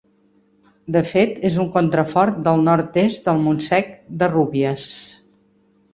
De 0.95 1.03
fet, 1.09 1.35
és 1.49 1.59
un 1.65 1.69
contrafort 1.75 2.41
del 2.49 2.65
nord-est 2.69 3.29
del 3.31 3.45
Montsec 3.45 3.95
de 4.23 4.31
Rúbies. 4.37 4.89